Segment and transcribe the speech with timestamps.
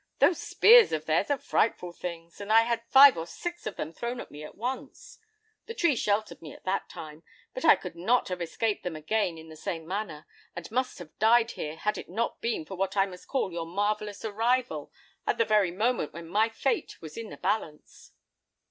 [0.17, 3.93] Those spears of theirs are frightful things; and I had five or six of them
[3.93, 5.19] thrown at me at once.
[5.67, 7.21] The tree sheltered me that time,
[7.53, 10.25] but I could not have escaped them again in the same manner,
[10.55, 13.67] and must have died here, had it not been for what I must call your
[13.67, 14.91] marvellous arrival
[15.27, 18.11] at the very moment when my fate was in the balance."